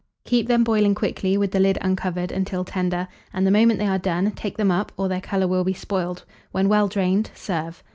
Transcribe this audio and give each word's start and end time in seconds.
Keep 0.23 0.47
them 0.47 0.63
boiling 0.63 0.95
quickly, 0.95 1.37
with 1.37 1.51
the 1.51 1.59
lid 1.59 1.77
uncovered, 1.79 2.31
until 2.31 2.63
tender; 2.65 3.07
and 3.31 3.45
the 3.45 3.51
moment 3.51 3.77
they 3.77 3.85
are 3.85 3.99
done, 3.99 4.31
take 4.31 4.57
them 4.57 4.71
up, 4.71 4.91
or 4.97 5.07
their 5.07 5.21
colour 5.21 5.47
will 5.47 5.63
be 5.63 5.73
spoiled; 5.73 6.25
when 6.51 6.67
well 6.67 6.87
drained, 6.87 7.29
serve. 7.35 7.83